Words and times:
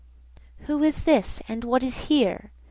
Who 0.61 0.81
is 0.81 1.03
this? 1.03 1.43
and 1.47 1.63
what 1.63 1.83
is 1.83 2.05
here? 2.05 2.49